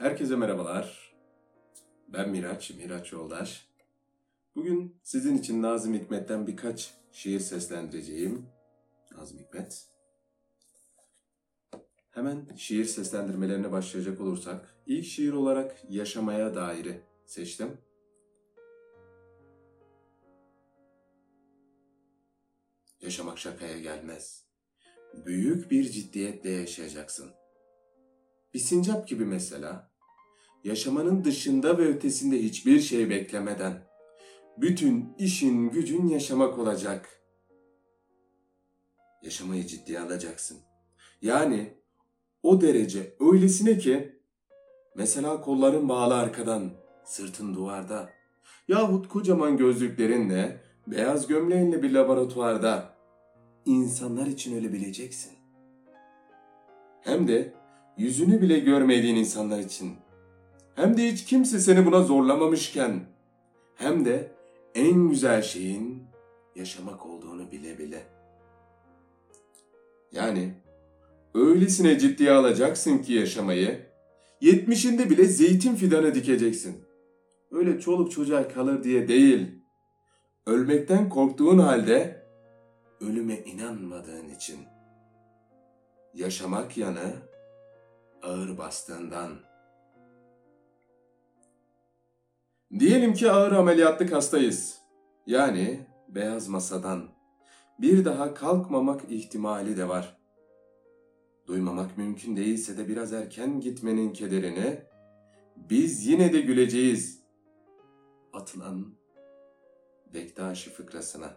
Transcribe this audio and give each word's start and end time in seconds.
Herkese 0.00 0.36
merhabalar. 0.36 1.14
Ben 2.08 2.30
Miraç, 2.30 2.70
Miraç 2.70 3.12
Yoldaş. 3.12 3.68
Bugün 4.56 4.96
sizin 5.02 5.38
için 5.38 5.62
Nazım 5.62 5.94
Hikmet'ten 5.94 6.46
birkaç 6.46 6.94
şiir 7.12 7.40
seslendireceğim. 7.40 8.46
Nazım 9.16 9.38
Hikmet. 9.38 9.86
Hemen 12.10 12.54
şiir 12.56 12.84
seslendirmelerine 12.84 13.72
başlayacak 13.72 14.20
olursak, 14.20 14.74
ilk 14.86 15.04
şiir 15.04 15.32
olarak 15.32 15.84
Yaşamaya 15.88 16.54
Dair'i 16.54 17.00
seçtim. 17.26 17.78
Yaşamak 23.00 23.38
şakaya 23.38 23.78
gelmez. 23.78 24.44
Büyük 25.26 25.70
bir 25.70 25.84
ciddiyetle 25.84 26.50
yaşayacaksın. 26.50 27.30
Bir 28.54 28.58
sincap 28.58 29.08
gibi 29.08 29.24
mesela. 29.24 29.89
Yaşamanın 30.64 31.24
dışında 31.24 31.78
ve 31.78 31.82
ötesinde 31.82 32.42
hiçbir 32.42 32.80
şey 32.80 33.10
beklemeden. 33.10 33.82
Bütün 34.56 35.14
işin 35.18 35.70
gücün 35.70 36.08
yaşamak 36.08 36.58
olacak. 36.58 37.22
Yaşamayı 39.22 39.66
ciddiye 39.66 40.00
alacaksın. 40.00 40.58
Yani 41.22 41.74
o 42.42 42.60
derece 42.60 43.16
öylesine 43.20 43.78
ki 43.78 44.20
mesela 44.96 45.40
kolların 45.40 45.88
bağlı 45.88 46.14
arkadan, 46.14 46.70
sırtın 47.04 47.54
duvarda 47.54 48.10
yahut 48.68 49.08
kocaman 49.08 49.56
gözlüklerinle, 49.56 50.60
beyaz 50.86 51.26
gömleğinle 51.26 51.82
bir 51.82 51.90
laboratuvarda 51.90 52.94
insanlar 53.66 54.26
için 54.26 54.60
ölebileceksin. 54.60 55.32
Hem 57.00 57.28
de 57.28 57.54
yüzünü 57.96 58.40
bile 58.40 58.58
görmediğin 58.58 59.16
insanlar 59.16 59.58
için. 59.58 59.92
Hem 60.74 60.96
de 60.96 61.12
hiç 61.12 61.24
kimse 61.24 61.60
seni 61.60 61.86
buna 61.86 62.02
zorlamamışken. 62.02 63.00
Hem 63.74 64.04
de 64.04 64.32
en 64.74 65.08
güzel 65.08 65.42
şeyin 65.42 66.02
yaşamak 66.56 67.06
olduğunu 67.06 67.52
bile 67.52 67.78
bile. 67.78 68.02
Yani 70.12 70.54
öylesine 71.34 71.98
ciddiye 71.98 72.32
alacaksın 72.32 72.98
ki 72.98 73.12
yaşamayı, 73.12 73.86
yetmişinde 74.40 75.10
bile 75.10 75.24
zeytin 75.24 75.74
fidanı 75.74 76.14
dikeceksin. 76.14 76.84
Öyle 77.50 77.80
çoluk 77.80 78.12
çocuğa 78.12 78.48
kalır 78.48 78.84
diye 78.84 79.08
değil. 79.08 79.48
Ölmekten 80.46 81.08
korktuğun 81.08 81.58
halde 81.58 82.26
ölüme 83.00 83.38
inanmadığın 83.38 84.28
için. 84.28 84.58
Yaşamak 86.14 86.76
yanı 86.76 87.12
ağır 88.22 88.58
bastığından. 88.58 89.49
Diyelim 92.78 93.14
ki 93.14 93.30
ağır 93.30 93.52
ameliyatlık 93.52 94.12
hastayız. 94.12 94.80
Yani 95.26 95.86
beyaz 96.08 96.48
masadan. 96.48 97.02
Bir 97.78 98.04
daha 98.04 98.34
kalkmamak 98.34 99.00
ihtimali 99.08 99.76
de 99.76 99.88
var. 99.88 100.16
Duymamak 101.46 101.98
mümkün 101.98 102.36
değilse 102.36 102.78
de 102.78 102.88
biraz 102.88 103.12
erken 103.12 103.60
gitmenin 103.60 104.12
kederini 104.12 104.80
biz 105.56 106.06
yine 106.06 106.32
de 106.32 106.40
güleceğiz. 106.40 107.20
Atılan 108.32 108.94
Bektaşi 110.14 110.70
fıkrasına. 110.70 111.36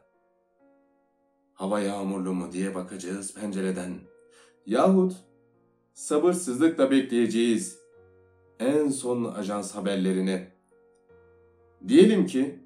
Hava 1.54 1.80
yağmurlu 1.80 2.34
mu 2.34 2.52
diye 2.52 2.76
bakacağız 2.76 3.34
pencereden. 3.34 4.00
Yahut 4.66 5.16
sabırsızlıkla 5.94 6.92
bekleyeceğiz 6.92 7.80
en 8.59 8.89
son 8.89 9.34
ajans 9.34 9.76
haberlerini. 9.76 10.52
Diyelim 11.88 12.26
ki 12.26 12.59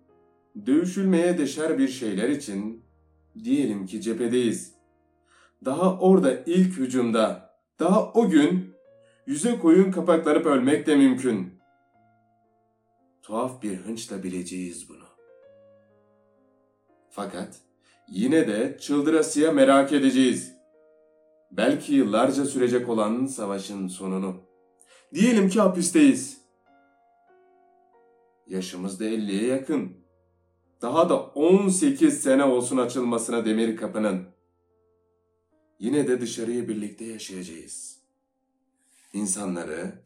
dövüşülmeye 0.65 1.37
deşer 1.37 1.77
bir 1.77 1.87
şeyler 1.87 2.29
için 2.29 2.83
diyelim 3.43 3.85
ki 3.85 4.01
cephedeyiz. 4.01 4.73
Daha 5.65 5.99
orada 5.99 6.43
ilk 6.45 6.77
hücumda, 6.77 7.53
daha 7.79 8.11
o 8.11 8.29
gün 8.29 8.75
yüze 9.25 9.59
koyun 9.59 9.91
kapaklanıp 9.91 10.45
ölmek 10.45 10.87
de 10.87 10.95
mümkün. 10.95 11.53
Tuhaf 13.21 13.63
bir 13.63 13.77
hınçla 13.77 14.23
bileceğiz 14.23 14.89
bunu. 14.89 15.07
Fakat 17.09 17.55
yine 18.07 18.47
de 18.47 18.77
çıldırasıya 18.79 19.51
merak 19.51 19.93
edeceğiz. 19.93 20.53
Belki 21.51 21.93
yıllarca 21.93 22.45
sürecek 22.45 22.89
olan 22.89 23.25
savaşın 23.25 23.87
sonunu. 23.87 24.35
Diyelim 25.13 25.49
ki 25.49 25.59
hapisteyiz. 25.59 26.36
Yaşımız 28.47 28.99
da 28.99 29.05
50'ye 29.05 29.47
yakın. 29.47 29.97
Daha 30.81 31.09
da 31.09 31.21
18 31.21 32.21
sene 32.21 32.43
olsun 32.43 32.77
açılmasına 32.77 33.45
demir 33.45 33.77
kapının. 33.77 34.27
Yine 35.79 36.07
de 36.07 36.21
dışarıyı 36.21 36.67
birlikte 36.67 37.05
yaşayacağız. 37.05 37.99
İnsanları, 39.13 40.03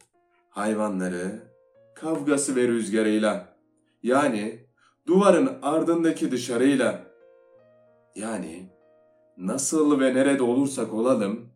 hayvanları, 0.49 1.51
kavgası 1.95 2.55
ve 2.55 2.67
rüzgarıyla, 2.67 3.57
yani 4.03 4.65
duvarın 5.07 5.59
ardındaki 5.61 6.31
dışarıyla, 6.31 7.07
yani 8.15 8.69
nasıl 9.37 9.99
ve 9.99 10.13
nerede 10.13 10.43
olursak 10.43 10.93
olalım, 10.93 11.49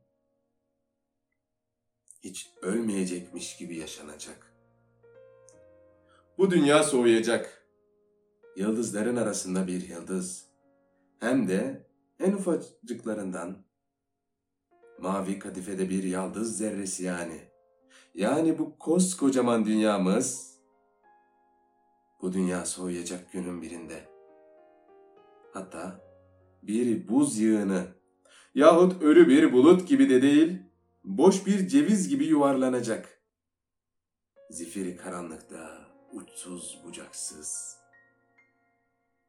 hiç 2.23 2.50
ölmeyecekmiş 2.62 3.57
gibi 3.57 3.75
yaşanacak. 3.75 4.55
Bu 6.38 6.51
dünya 6.51 6.84
soğuyacak. 6.84 7.68
Yıldızların 8.56 9.16
arasında 9.16 9.68
bir 9.68 9.90
yıldız. 9.90 10.50
Hem 11.19 11.47
de 11.47 11.88
en 12.19 12.34
ufacıklarından. 12.34 13.57
Mavi 15.00 15.40
kadifede 15.40 15.90
bir 15.90 16.03
yıldız 16.03 16.57
zerresi 16.57 17.03
yani. 17.03 17.41
Yani 18.13 18.59
bu 18.59 18.79
koskocaman 18.79 19.66
dünyamız, 19.66 20.57
bu 22.22 22.34
dünya 22.34 22.66
soğuyacak 22.66 23.31
günün 23.31 23.62
birinde. 23.62 24.09
Hatta 25.53 26.02
bir 26.63 27.07
buz 27.07 27.40
yığını 27.40 27.88
yahut 28.56 29.02
ölü 29.02 29.28
bir 29.28 29.53
bulut 29.53 29.88
gibi 29.88 30.09
de 30.09 30.22
değil, 30.22 30.59
boş 31.03 31.46
bir 31.46 31.67
ceviz 31.67 32.09
gibi 32.09 32.25
yuvarlanacak. 32.25 33.22
Zifiri 34.50 34.97
karanlıkta, 34.97 35.84
uçsuz 36.16 36.81
bucaksız. 36.86 37.78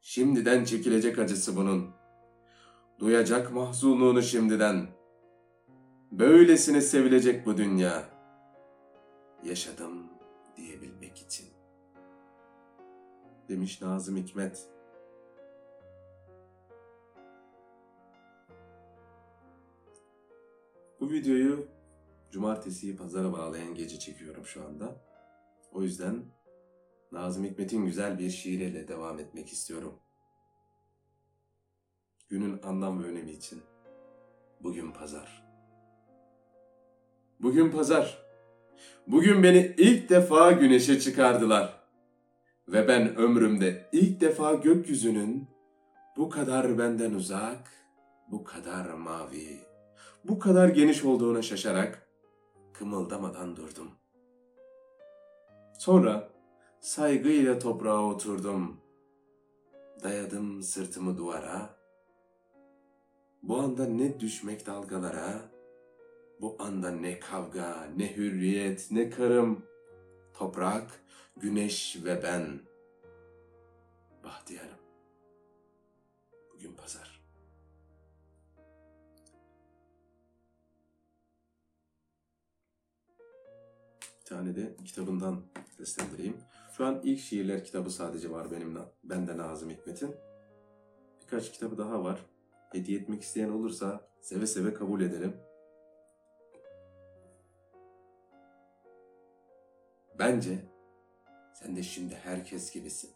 Şimdiden 0.01 0.65
çekilecek 0.65 1.19
acısı 1.19 1.57
bunun. 1.57 1.91
Duyacak 2.99 3.53
mahzunluğunu 3.53 4.23
şimdiden. 4.23 4.87
Böylesine 6.13 6.81
sevilecek 6.81 7.47
bu 7.47 7.57
dünya. 7.57 8.09
Yaşadım 9.45 10.07
diyebilmek 10.57 11.19
için. 11.19 11.47
Demiş 13.49 13.83
Nazım 13.83 14.17
Hikmet. 14.17 14.69
Bu 21.01 21.11
videoyu 21.11 21.69
cumartesiyi 22.31 22.97
pazara 22.97 23.33
bağlayan 23.33 23.75
gece 23.75 23.99
çekiyorum 23.99 24.47
şu 24.47 24.65
anda. 24.65 24.97
O 25.73 25.83
yüzden 25.83 26.25
Nazım 27.17 27.45
Hikmet'in 27.45 27.85
güzel 27.85 28.19
bir 28.19 28.31
şiiriyle 28.31 28.89
devam 28.89 29.19
etmek 29.19 29.49
istiyorum. 29.49 29.95
Günün 32.29 32.63
anlam 32.63 33.03
ve 33.03 33.07
önemi 33.07 33.31
için. 33.31 33.63
Bugün 34.61 34.93
pazar. 34.93 35.43
Bugün 37.41 37.71
pazar. 37.71 38.23
Bugün 39.07 39.43
beni 39.43 39.75
ilk 39.79 40.11
defa 40.11 40.53
güneşe 40.53 41.01
çıkardılar. 41.01 41.81
Ve 42.69 42.89
ben 42.89 43.17
ömrümde 43.17 43.89
ilk 43.93 44.21
defa 44.21 44.55
gökyüzünün 44.55 45.49
bu 46.17 46.31
kadar 46.31 46.79
benden 46.79 47.15
uzak, 47.15 47.73
bu 48.31 48.45
kadar 48.45 48.85
mavi, 48.87 49.61
bu 50.25 50.39
kadar 50.39 50.69
geniş 50.69 51.05
olduğuna 51.05 51.43
şaşarak 51.43 52.09
kımıldamadan 52.73 53.57
durdum. 53.57 53.91
Sonra 55.79 56.36
saygıyla 56.87 57.59
toprağa 57.59 58.05
oturdum. 58.05 58.81
Dayadım 60.03 60.63
sırtımı 60.63 61.19
duvara. 61.19 61.77
Bu 63.43 63.59
anda 63.59 63.87
ne 63.87 64.21
düşmek 64.21 64.67
dalgalara, 64.67 65.51
bu 66.41 66.57
anda 66.59 66.91
ne 66.91 67.21
kavga, 67.21 67.89
ne 67.97 68.17
hürriyet, 68.17 68.91
ne 68.91 69.11
karım. 69.11 69.65
Toprak, 70.35 71.05
güneş 71.37 71.99
ve 72.05 72.23
ben. 72.23 72.61
Bahtiyarım. 74.25 74.79
Bugün 76.55 76.73
pazar. 76.73 77.21
Bir 84.21 84.25
tane 84.25 84.57
de 84.57 84.77
kitabından 84.85 85.43
seslendireyim. 85.77 86.37
Şu 86.77 86.85
an 86.85 87.01
ilk 87.05 87.21
şiirler 87.21 87.65
kitabı 87.65 87.91
sadece 87.91 88.31
var 88.31 88.51
benim 88.51 88.79
bende 89.05 89.37
Nazım 89.37 89.71
Hikmet'in. 89.71 90.17
Birkaç 91.21 91.53
kitabı 91.53 91.79
daha 91.79 92.05
var. 92.05 92.27
Hediye 92.73 92.99
etmek 93.01 93.23
isteyen 93.23 93.49
olursa 93.49 94.09
seve 94.21 94.47
seve 94.47 94.75
kabul 94.75 95.01
ederim. 95.01 95.37
Bence 100.19 100.59
sen 101.55 101.77
de 101.77 101.83
şimdi 101.83 102.15
herkes 102.15 102.73
gibisin. 102.73 103.11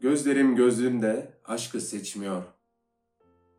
Gözlerim 0.00 0.56
gözünde 0.56 1.40
aşkı 1.44 1.80
seçmiyor. 1.80 2.42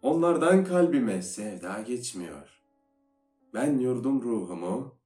Onlardan 0.01 0.65
kalbime 0.65 1.21
sevda 1.21 1.81
geçmiyor. 1.81 2.63
Ben 3.53 3.79
yordum 3.79 4.21
ruhumu, 4.21 4.99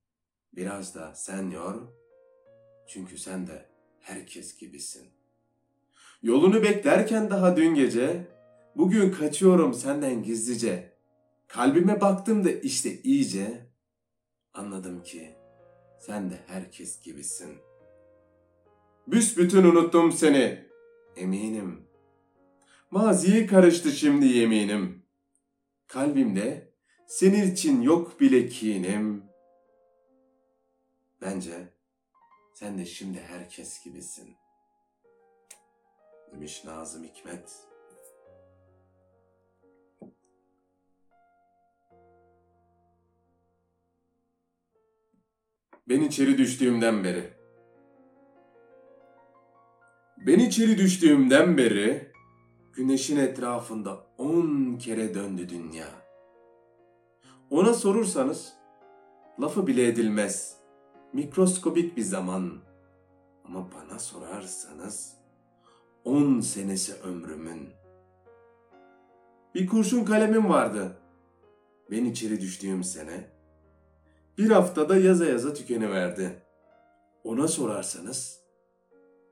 biraz 0.54 0.96
da 0.96 1.16
sen 1.16 1.50
yor. 1.50 2.01
Çünkü 2.94 3.18
sen 3.18 3.48
de 3.48 3.66
herkes 4.00 4.58
gibisin. 4.58 5.08
Yolunu 6.24 6.64
beklerken 6.64 7.30
daha 7.30 7.58
dün 7.58 7.76
gece, 7.76 8.28
bugün 8.76 9.12
kaçıyorum 9.12 9.74
senden 9.74 10.24
gizlice. 10.24 10.94
Kalbime 11.48 12.02
baktım 12.02 12.46
da 12.46 12.52
işte 12.52 13.02
iyice 13.02 13.66
anladım 14.54 15.04
ki 15.04 15.36
sen 16.00 16.30
de 16.30 16.40
herkes 16.48 17.02
gibisin. 17.02 17.58
Büsbütün 19.08 19.64
unuttum 19.64 20.12
seni, 20.12 20.66
eminim. 21.16 21.88
Maziye 22.92 23.46
karıştı 23.46 23.92
şimdi 23.92 24.26
yeminim. 24.26 25.04
Kalbimde 25.88 26.74
senin 27.08 27.52
için 27.52 27.82
yok 27.82 28.20
bile 28.20 28.48
kinim. 28.48 29.24
Bence 31.22 31.81
sen 32.62 32.78
de 32.78 32.86
şimdi 32.86 33.20
herkes 33.20 33.84
gibisin. 33.84 34.38
Demiş 36.32 36.66
Nazım 36.66 37.04
Hikmet. 37.04 37.68
Ben 45.90 46.02
içeri 46.02 46.38
düştüğümden 46.38 47.04
beri. 47.04 47.34
Ben 50.18 50.40
içeri 50.40 50.78
düştüğümden 50.78 51.58
beri 51.58 52.12
güneşin 52.74 53.18
etrafında 53.18 54.08
on 54.18 54.78
kere 54.78 55.14
döndü 55.14 55.50
dünya. 55.50 55.88
Ona 57.50 57.74
sorursanız 57.74 58.54
lafı 59.40 59.68
bile 59.68 59.88
edilmez. 59.88 60.61
Mikroskobik 61.14 61.98
bir 61.98 62.02
zaman. 62.02 62.52
Ama 63.46 63.68
bana 63.72 64.00
sorarsanız 64.00 65.14
on 66.06 66.40
senesi 66.40 66.94
ömrümün. 66.94 67.70
Bir 69.56 69.68
kurşun 69.68 70.06
kalemim 70.06 70.50
vardı. 70.50 70.98
Ben 71.92 72.06
içeri 72.06 72.42
düştüğüm 72.42 72.84
sene 72.84 73.30
bir 74.38 74.50
haftada 74.50 74.98
yaza 74.98 75.26
yaza 75.26 75.54
tükeniverdi. 75.54 76.42
Ona 77.24 77.48
sorarsanız 77.48 78.42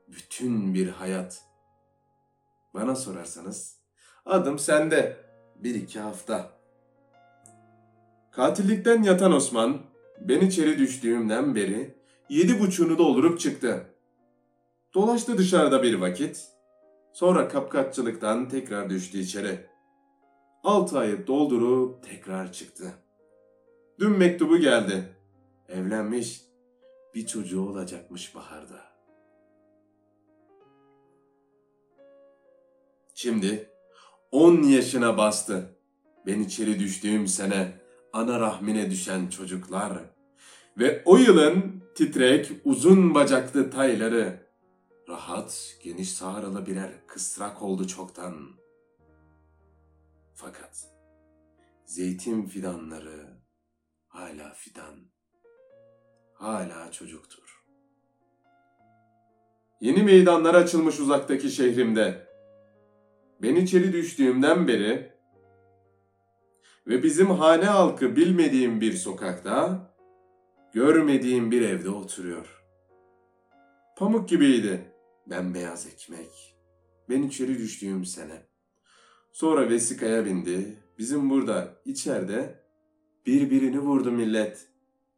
bütün 0.08 0.74
bir 0.74 0.88
hayat. 0.88 1.44
Bana 2.74 2.94
sorarsanız 2.94 3.76
adım 4.26 4.58
sende 4.58 5.16
bir 5.56 5.74
iki 5.74 6.00
hafta. 6.00 6.50
Katillikten 8.30 9.02
yatan 9.02 9.32
Osman 9.32 9.78
ben 10.20 10.40
içeri 10.40 10.78
düştüğümden 10.78 11.54
beri 11.54 11.94
yedi 12.28 12.60
buçuğunu 12.60 12.98
doldurup 12.98 13.40
çıktı. 13.40 13.86
Dolaştı 14.94 15.38
dışarıda 15.38 15.82
bir 15.82 15.94
vakit. 15.94 16.48
Sonra 17.12 17.48
kapkaççılıktan 17.48 18.48
tekrar 18.48 18.90
düştü 18.90 19.18
içeri. 19.18 19.66
Altı 20.64 20.98
ayı 20.98 21.26
doldurup 21.26 22.02
tekrar 22.02 22.52
çıktı. 22.52 22.92
Dün 23.98 24.10
mektubu 24.10 24.58
geldi. 24.58 25.16
Evlenmiş. 25.68 26.40
Bir 27.14 27.26
çocuğu 27.26 27.68
olacakmış 27.68 28.34
baharda. 28.34 28.90
Şimdi 33.14 33.70
10 34.32 34.62
yaşına 34.62 35.18
bastı. 35.18 35.76
Ben 36.26 36.40
içeri 36.40 36.78
düştüğüm 36.78 37.26
sene 37.26 37.72
ana 38.12 38.40
rahmine 38.40 38.90
düşen 38.90 39.28
çocuklar 39.28 39.92
ve 40.78 41.02
o 41.04 41.16
yılın 41.16 41.82
titrek 41.94 42.52
uzun 42.64 43.14
bacaklı 43.14 43.70
tayları 43.70 44.50
rahat 45.08 45.76
geniş 45.82 46.12
sağralı 46.12 46.66
birer 46.66 47.06
kısrak 47.06 47.62
oldu 47.62 47.86
çoktan. 47.86 48.34
Fakat 50.34 50.86
zeytin 51.84 52.46
fidanları 52.46 53.40
hala 54.08 54.52
fidan, 54.54 54.96
hala 56.34 56.92
çocuktur. 56.92 57.64
Yeni 59.80 60.02
meydanlar 60.02 60.54
açılmış 60.54 61.00
uzaktaki 61.00 61.50
şehrimde. 61.50 62.26
Ben 63.42 63.56
içeri 63.56 63.92
düştüğümden 63.92 64.68
beri 64.68 65.19
ve 66.86 67.02
bizim 67.02 67.30
hane 67.30 67.64
halkı 67.64 68.16
bilmediğim 68.16 68.80
bir 68.80 68.92
sokakta, 68.92 69.80
görmediğim 70.72 71.50
bir 71.50 71.62
evde 71.62 71.90
oturuyor. 71.90 72.64
Pamuk 73.96 74.28
gibiydi 74.28 74.94
bembeyaz 75.26 75.86
ekmek. 75.86 76.56
Ben 77.08 77.22
içeri 77.22 77.58
düştüğüm 77.58 78.04
sene. 78.04 78.46
Sonra 79.32 79.68
vesikaya 79.68 80.24
bindi. 80.24 80.76
Bizim 80.98 81.30
burada 81.30 81.74
içeride 81.84 82.60
Birbirini 83.26 83.78
vurdu 83.78 84.10
millet. 84.12 84.68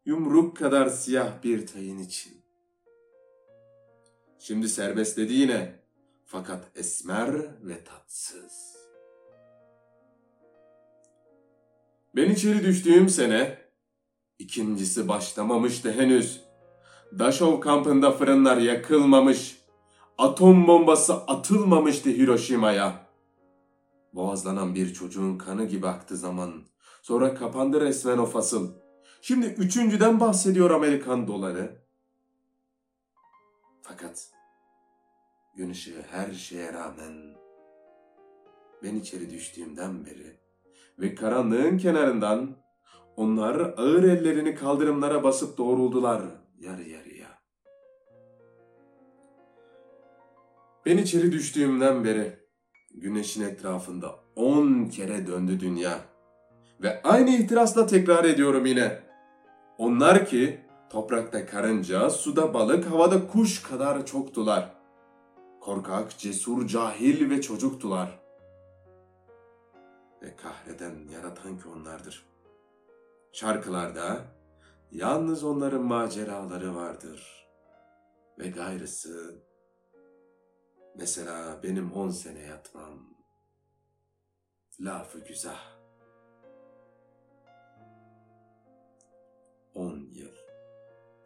Yumruk 0.04 0.56
kadar 0.56 0.88
siyah 0.88 1.42
bir 1.42 1.66
tayin 1.66 1.98
için. 1.98 2.32
Şimdi 4.38 4.68
serbestledi 4.68 5.32
yine. 5.32 5.82
Fakat 6.24 6.70
esmer 6.74 7.34
ve 7.66 7.84
tatsız. 7.84 8.76
Ben 12.16 12.30
içeri 12.30 12.64
düştüğüm 12.64 13.08
sene, 13.08 13.58
ikincisi 14.38 15.08
başlamamıştı 15.08 15.92
henüz. 15.92 16.44
Dachau 17.18 17.60
kampında 17.60 18.10
fırınlar 18.10 18.56
yakılmamış, 18.56 19.58
atom 20.18 20.66
bombası 20.66 21.14
atılmamıştı 21.14 22.10
Hiroşima'ya. 22.10 23.06
Boğazlanan 24.12 24.74
bir 24.74 24.94
çocuğun 24.94 25.38
kanı 25.38 25.64
gibi 25.64 25.88
aktı 25.88 26.16
zaman. 26.16 26.62
Sonra 27.02 27.34
kapandı 27.34 27.80
resmen 27.80 28.18
o 28.18 28.26
fasıl. 28.26 28.72
Şimdi 29.22 29.46
üçüncüden 29.46 30.20
bahsediyor 30.20 30.70
Amerikan 30.70 31.28
doları. 31.28 31.82
Fakat 33.82 34.30
gün 35.56 35.70
ışığı 35.70 36.02
her 36.10 36.32
şeye 36.32 36.72
rağmen 36.72 37.36
ben 38.82 38.94
içeri 38.94 39.30
düştüğümden 39.30 40.06
beri 40.06 40.41
ve 40.98 41.14
karanlığın 41.14 41.78
kenarından 41.78 42.56
onlar 43.16 43.54
ağır 43.60 44.02
ellerini 44.02 44.54
kaldırımlara 44.54 45.24
basıp 45.24 45.58
doğruldular 45.58 46.22
yarı 46.58 46.88
yarıya. 46.88 47.28
Ben 50.86 50.96
içeri 50.96 51.32
düştüğümden 51.32 52.04
beri 52.04 52.38
güneşin 52.94 53.44
etrafında 53.44 54.14
on 54.36 54.84
kere 54.84 55.26
döndü 55.26 55.60
dünya. 55.60 55.98
Ve 56.82 57.02
aynı 57.02 57.30
ihtirasla 57.30 57.86
tekrar 57.86 58.24
ediyorum 58.24 58.66
yine. 58.66 59.00
Onlar 59.78 60.26
ki 60.26 60.60
toprakta 60.90 61.46
karınca, 61.46 62.10
suda 62.10 62.54
balık, 62.54 62.90
havada 62.90 63.26
kuş 63.26 63.62
kadar 63.62 64.06
çoktular. 64.06 64.74
Korkak, 65.60 66.18
cesur, 66.18 66.66
cahil 66.66 67.30
ve 67.30 67.40
çocuktular. 67.40 68.21
Ve 70.22 70.36
kahreden, 70.36 71.08
yaratan 71.08 71.58
ki 71.58 71.68
onlardır. 71.68 72.26
Şarkılarda 73.32 74.24
yalnız 74.90 75.44
onların 75.44 75.82
maceraları 75.82 76.76
vardır. 76.76 77.48
Ve 78.38 78.48
gayrısı 78.48 79.42
mesela 80.94 81.62
benim 81.62 81.92
on 81.92 82.10
sene 82.10 82.40
yatmam. 82.40 83.12
Lafı 84.80 85.18
güzel. 85.18 85.82
10 89.74 90.08
yıl. 90.12 90.32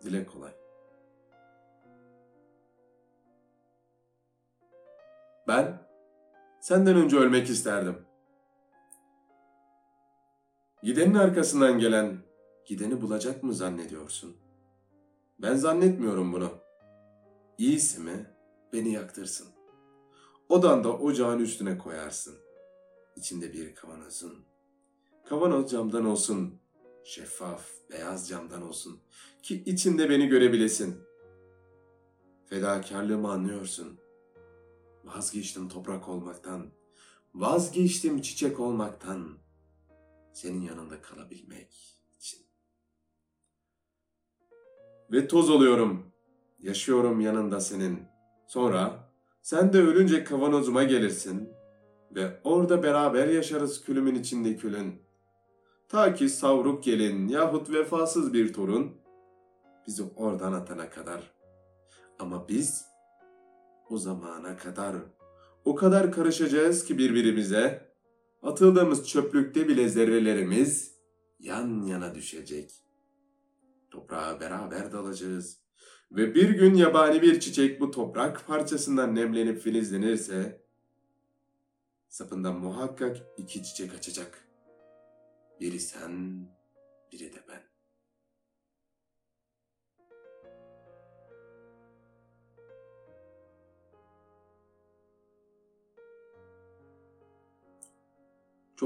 Dile 0.02 0.26
kolay. 0.26 0.52
Ben 5.48 5.88
senden 6.60 6.96
önce 6.96 7.16
ölmek 7.16 7.50
isterdim. 7.50 8.06
Gidenin 10.87 11.14
arkasından 11.14 11.78
gelen 11.78 12.19
gideni 12.66 13.02
bulacak 13.02 13.43
mı 13.43 13.55
zannediyorsun? 13.55 14.37
Ben 15.38 15.55
zannetmiyorum 15.55 16.33
bunu. 16.33 16.50
İyisi 17.59 18.00
mi 18.00 18.31
beni 18.73 18.93
yaktırsın. 18.93 19.47
Odanda 20.49 20.99
ocağın 20.99 21.38
üstüne 21.38 21.78
koyarsın. 21.78 22.35
İçinde 23.16 23.52
bir 23.52 23.75
kavanozun. 23.75 24.45
Kavanoz 25.28 25.71
camdan 25.71 26.05
olsun. 26.05 26.61
Şeffaf, 27.05 27.69
beyaz 27.90 28.28
camdan 28.28 28.62
olsun. 28.62 29.00
Ki 29.43 29.62
içinde 29.66 30.11
beni 30.11 30.26
görebilesin. 30.28 30.97
Fedakarlığımı 32.45 33.31
anlıyorsun. 33.31 33.99
Vazgeçtim 35.05 35.69
toprak 35.69 36.09
olmaktan. 36.09 36.66
Vazgeçtim 37.35 38.21
çiçek 38.21 38.61
olmaktan. 38.61 39.45
Senin 40.37 40.61
yanında 40.61 41.02
kalabilmek 41.02 41.99
için. 42.16 42.40
Ve 45.12 45.28
toz 45.28 45.50
oluyorum. 45.50 46.12
Yaşıyorum 46.59 47.21
yanında 47.21 47.61
senin. 47.61 48.02
Sonra 48.47 49.11
sen 49.43 49.73
de 49.73 49.78
ölünce 49.78 50.25
kavanozuma 50.25 50.85
gelirsin. 50.85 51.49
Ve 52.14 52.40
orada 52.45 52.83
beraber 52.83 53.28
yaşarız 53.28 53.85
külümün 53.85 54.14
içinde 54.14 54.57
külün. 54.57 55.02
Ta 55.88 56.14
ki 56.14 56.28
savruk 56.28 56.85
gelin 56.85 57.28
yahut 57.28 57.71
vefasız 57.71 58.33
bir 58.33 58.52
torun 58.52 58.97
bizi 59.87 60.02
oradan 60.16 60.52
atana 60.52 60.90
kadar. 60.90 61.33
Ama 62.19 62.49
biz 62.49 62.87
o 63.90 63.99
zamana 63.99 64.57
kadar 64.57 64.97
o 65.64 65.75
kadar 65.75 66.12
karışacağız 66.12 66.85
ki 66.85 66.99
birbirimize 66.99 67.95
atıldığımız 68.46 69.08
çöplükte 69.08 69.68
bile 69.68 69.88
zerrelerimiz 69.88 70.96
yan 71.38 71.82
yana 71.82 72.14
düşecek. 72.14 72.84
Toprağa 73.90 74.40
beraber 74.40 74.92
dalacağız. 74.92 75.60
Ve 76.12 76.34
bir 76.34 76.50
gün 76.50 76.74
yabani 76.74 77.22
bir 77.22 77.40
çiçek 77.40 77.80
bu 77.80 77.90
toprak 77.90 78.46
parçasından 78.46 79.14
nemlenip 79.14 79.60
filizlenirse 79.60 80.62
sapından 82.08 82.60
muhakkak 82.60 83.16
iki 83.36 83.62
çiçek 83.62 83.94
açacak. 83.94 84.48
Biri 85.60 85.80
sen, 85.80 86.40
biri 87.12 87.32
de 87.32 87.44
ben. 87.48 87.75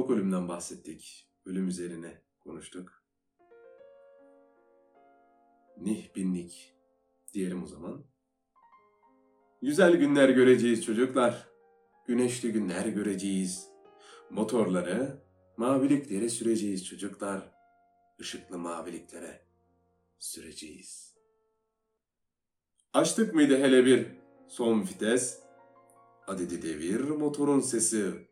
Çok 0.01 0.11
ölümden 0.11 0.49
bahsettik. 0.49 1.29
Ölüm 1.47 1.69
üzerine 1.69 2.23
konuştuk. 2.41 3.03
Nih 5.77 6.15
binlik 6.17 6.75
diyelim 7.35 7.63
o 7.63 7.67
zaman. 7.67 8.05
Güzel 9.63 9.97
günler 9.97 10.29
göreceğiz 10.29 10.85
çocuklar. 10.85 11.49
Güneşli 12.07 12.53
günler 12.53 12.87
göreceğiz. 12.87 13.69
Motorları, 14.31 15.23
maviliklere 15.57 16.29
süreceğiz 16.29 16.87
çocuklar. 16.87 17.53
Işıklı 18.19 18.59
maviliklere 18.59 19.47
süreceğiz. 20.19 21.17
Açtık 22.93 23.35
mıydı 23.35 23.59
hele 23.63 23.87
bir 23.87 24.07
son 24.49 24.83
vites? 24.83 25.43
Hadi 26.27 26.63
devir 26.63 27.01
motorun 27.01 27.61
sesi. 27.61 28.30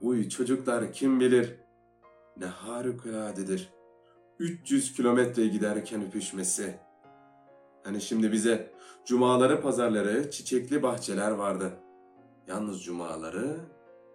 Uy 0.00 0.28
çocuklar 0.28 0.92
kim 0.92 1.20
bilir 1.20 1.54
ne 2.36 2.46
harikuladedir. 2.46 3.70
300 4.38 4.92
kilometre 4.92 5.46
giderken 5.46 6.06
öpüşmesi. 6.06 6.74
Hani 7.84 8.00
şimdi 8.00 8.32
bize 8.32 8.72
cumaları 9.06 9.60
pazarları 9.62 10.30
çiçekli 10.30 10.82
bahçeler 10.82 11.30
vardı. 11.30 11.72
Yalnız 12.48 12.84
cumaları, 12.84 13.56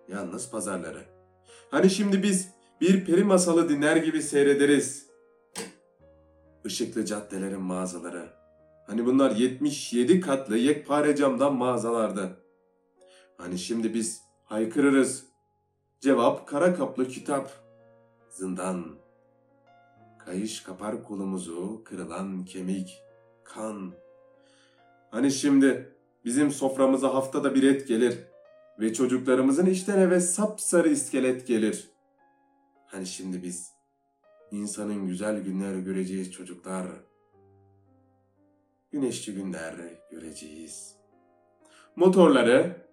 yalnız 0.07 0.51
pazarları. 0.51 1.03
Hani 1.71 1.89
şimdi 1.89 2.23
biz 2.23 2.49
bir 2.81 3.05
peri 3.05 3.23
masalı 3.23 3.69
dinler 3.69 3.95
gibi 3.95 4.21
seyrederiz. 4.21 5.07
Işıklı 6.65 7.05
caddelerin 7.05 7.61
mağazaları. 7.61 8.29
Hani 8.87 9.05
bunlar 9.05 9.31
77 9.31 10.19
katlı 10.19 10.57
yekpare 10.57 11.15
camdan 11.15 11.55
mağazalardı. 11.55 12.37
Hani 13.37 13.59
şimdi 13.59 13.93
biz 13.93 14.21
haykırırız. 14.43 15.30
Cevap 16.01 16.47
kara 16.47 16.75
kaplı 16.75 17.07
kitap. 17.07 17.51
Zindan. 18.29 18.85
Kayış 20.19 20.63
kapar 20.63 21.03
kolumuzu, 21.03 21.83
kırılan 21.83 22.45
kemik, 22.45 23.03
kan. 23.43 23.93
Hani 25.11 25.31
şimdi 25.31 25.95
bizim 26.25 26.51
soframıza 26.51 27.13
haftada 27.13 27.55
bir 27.55 27.63
et 27.63 27.87
gelir 27.87 28.17
ve 28.79 28.93
çocuklarımızın 28.93 29.65
işten 29.65 29.99
eve 29.99 30.19
sapsarı 30.19 30.89
iskelet 30.89 31.47
gelir. 31.47 31.89
Hani 32.85 33.05
şimdi 33.05 33.43
biz 33.43 33.71
insanın 34.51 35.07
güzel 35.07 35.43
günler 35.43 35.75
göreceğiz 35.75 36.31
çocuklar. 36.31 36.87
Güneşli 38.91 39.33
günler 39.33 39.75
göreceğiz. 40.11 40.95
Motorları 41.95 42.87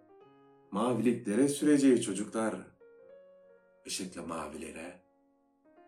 maviliklere 0.70 1.48
süreceğiz 1.48 2.04
çocuklar. 2.04 2.77
Işıklı 3.88 4.26
mavilere 4.26 5.00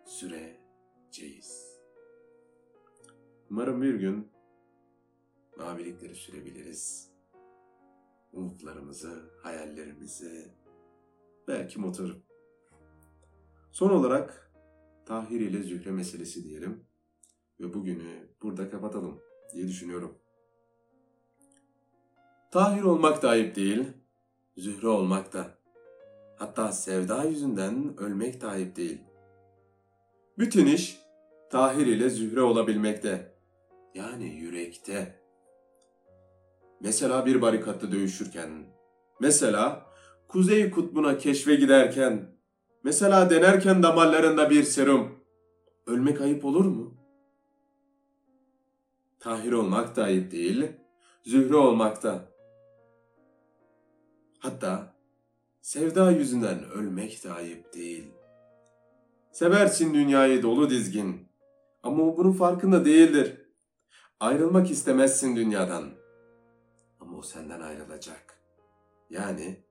süreceğiz. 0.04 1.78
Umarım 3.50 3.82
bir 3.82 3.94
gün 3.94 4.28
mavilikleri 5.58 6.14
sürebiliriz. 6.14 7.10
Umutlarımızı, 8.32 9.30
hayallerimizi, 9.42 10.54
belki 11.48 11.80
motoru. 11.80 12.16
Son 13.72 13.90
olarak 13.90 14.52
Tahir 15.06 15.40
ile 15.40 15.62
Zühre 15.62 15.90
meselesi 15.90 16.44
diyelim 16.44 16.84
ve 17.60 17.74
bugünü 17.74 18.28
burada 18.42 18.70
kapatalım 18.70 19.20
diye 19.54 19.68
düşünüyorum. 19.68 20.18
Tahir 22.50 22.82
olmak 22.82 23.22
da 23.22 23.28
ayıp 23.28 23.56
değil, 23.56 23.88
Zühre 24.56 24.88
olmak 24.88 25.32
da. 25.32 25.59
Hatta 26.40 26.72
sevda 26.72 27.24
yüzünden 27.24 27.94
ölmek 27.98 28.44
ayıp 28.44 28.76
değil. 28.76 28.98
Bütün 30.38 30.66
iş 30.66 31.00
Tahir 31.50 31.86
ile 31.86 32.10
Zühre 32.10 32.42
olabilmekte. 32.42 33.34
Yani 33.94 34.24
yürekte. 34.24 35.20
Mesela 36.80 37.26
bir 37.26 37.42
barikatta 37.42 37.92
dövüşürken, 37.92 38.66
mesela 39.20 39.86
Kuzey 40.28 40.70
Kutbu'na 40.70 41.18
keşfe 41.18 41.54
giderken, 41.54 42.36
mesela 42.84 43.30
denerken 43.30 43.82
damarlarında 43.82 44.50
bir 44.50 44.62
serum. 44.62 45.24
Ölmek 45.86 46.20
ayıp 46.20 46.44
olur 46.44 46.64
mu? 46.64 46.94
Tahir 49.18 49.52
olmak 49.52 49.96
da 49.96 50.04
ayıp 50.04 50.32
değil, 50.32 50.72
Zühre 51.22 51.56
olmak 51.56 52.02
da. 52.02 52.28
Hatta 54.38 54.99
sevda 55.60 56.10
yüzünden 56.10 56.70
ölmek 56.70 57.24
de 57.24 57.32
ayıp 57.32 57.74
değil. 57.74 58.12
Seversin 59.32 59.94
dünyayı 59.94 60.42
dolu 60.42 60.70
dizgin 60.70 61.28
ama 61.82 62.02
o 62.02 62.16
bunun 62.16 62.32
farkında 62.32 62.84
değildir. 62.84 63.46
Ayrılmak 64.20 64.70
istemezsin 64.70 65.36
dünyadan 65.36 65.90
ama 67.00 67.18
o 67.18 67.22
senden 67.22 67.60
ayrılacak. 67.60 68.42
Yani 69.10 69.64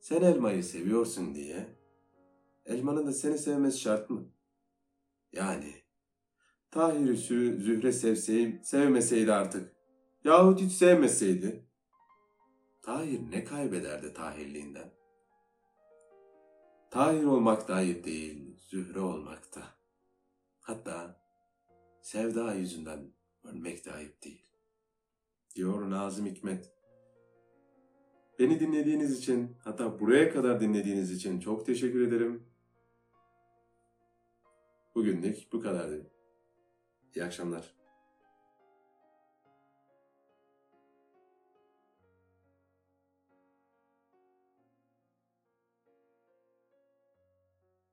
sen 0.00 0.22
elmayı 0.22 0.64
seviyorsun 0.64 1.34
diye 1.34 1.66
elmanın 2.66 3.06
da 3.06 3.12
seni 3.12 3.38
sevmesi 3.38 3.80
şart 3.80 4.10
mı? 4.10 4.28
Yani 5.32 5.74
Tahir'i 6.70 7.16
Zühre 7.16 7.92
sevseyim, 7.92 8.60
sevmeseydi 8.62 9.32
artık 9.32 9.76
yahut 10.24 10.60
hiç 10.60 10.72
sevmeseydi 10.72 11.66
Tahir 12.82 13.30
ne 13.30 13.44
kaybederdi 13.44 14.12
Tahirliğinden? 14.12 14.95
Tahir 16.90 17.24
olmak 17.24 17.68
da 17.68 17.74
ayıp 17.74 18.04
değil, 18.04 18.56
Zühre 18.58 19.00
olmakta. 19.00 19.62
Hatta 20.60 21.20
sevda 22.02 22.54
yüzünden 22.54 23.12
ölmek 23.44 23.84
de 23.84 23.92
ayıp 23.92 24.22
değil. 24.22 24.52
Diyor 25.54 25.90
Nazım 25.90 26.26
Hikmet. 26.26 26.72
Beni 28.38 28.60
dinlediğiniz 28.60 29.18
için, 29.18 29.56
hatta 29.64 30.00
buraya 30.00 30.32
kadar 30.32 30.60
dinlediğiniz 30.60 31.12
için 31.12 31.40
çok 31.40 31.66
teşekkür 31.66 32.08
ederim. 32.08 32.46
Bugünlük 34.94 35.52
bu 35.52 35.60
kadardı. 35.60 36.10
İyi 37.14 37.24
akşamlar. 37.24 37.75